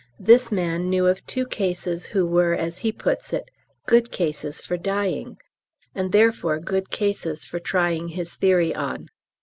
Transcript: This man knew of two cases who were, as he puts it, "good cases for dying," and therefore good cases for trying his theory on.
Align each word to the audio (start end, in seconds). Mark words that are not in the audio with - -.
This 0.19 0.51
man 0.51 0.89
knew 0.89 1.05
of 1.05 1.23
two 1.27 1.45
cases 1.45 2.07
who 2.07 2.25
were, 2.25 2.53
as 2.55 2.79
he 2.79 2.91
puts 2.91 3.33
it, 3.33 3.51
"good 3.85 4.09
cases 4.11 4.59
for 4.59 4.75
dying," 4.75 5.37
and 5.93 6.11
therefore 6.11 6.57
good 6.59 6.89
cases 6.89 7.45
for 7.45 7.59
trying 7.59 8.07
his 8.07 8.33
theory 8.33 8.73
on. 8.73 9.09